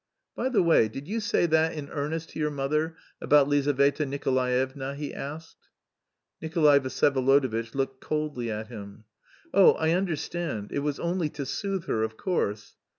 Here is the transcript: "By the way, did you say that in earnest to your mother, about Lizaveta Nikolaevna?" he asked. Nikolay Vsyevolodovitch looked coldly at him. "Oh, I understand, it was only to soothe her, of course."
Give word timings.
"By 0.35 0.49
the 0.49 0.63
way, 0.63 0.87
did 0.87 1.07
you 1.07 1.19
say 1.19 1.45
that 1.45 1.73
in 1.73 1.87
earnest 1.91 2.29
to 2.31 2.39
your 2.39 2.49
mother, 2.49 2.95
about 3.21 3.47
Lizaveta 3.47 4.03
Nikolaevna?" 4.03 4.95
he 4.95 5.13
asked. 5.13 5.67
Nikolay 6.41 6.79
Vsyevolodovitch 6.79 7.75
looked 7.75 8.01
coldly 8.01 8.49
at 8.49 8.65
him. 8.65 9.03
"Oh, 9.53 9.73
I 9.73 9.91
understand, 9.91 10.71
it 10.71 10.79
was 10.79 10.99
only 10.99 11.29
to 11.29 11.45
soothe 11.45 11.85
her, 11.85 12.01
of 12.01 12.17
course." 12.17 12.77